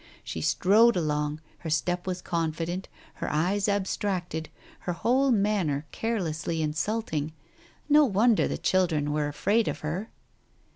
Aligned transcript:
She 0.23 0.41
strode 0.41 0.95
along, 0.95 1.41
her 1.59 1.69
step 1.69 2.07
was 2.07 2.23
confident, 2.23 2.89
her 3.21 3.31
eyes 3.31 3.67
abstracted, 3.69 4.49
her 4.79 4.93
whole 4.93 5.29
manner 5.29 5.85
carelessly 5.91 6.59
insulting. 6.63 7.33
No 7.87 8.05
wonder 8.05 8.47
the 8.47 8.57
children 8.57 9.11
were 9.13 9.27
afraid 9.27 9.67
of 9.67 9.81
her. 9.81 10.09